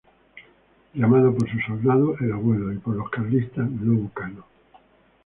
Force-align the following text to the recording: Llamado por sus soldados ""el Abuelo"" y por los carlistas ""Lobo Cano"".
Llamado 0.95 1.31
por 1.37 1.47
sus 1.47 1.61
soldados 1.63 2.19
""el 2.21 2.31
Abuelo"" 2.31 2.73
y 2.73 2.77
por 2.79 2.95
los 2.95 3.07
carlistas 3.11 3.69
""Lobo 3.69 4.09
Cano"". 4.15 4.43